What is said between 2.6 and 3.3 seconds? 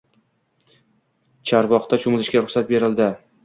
berildi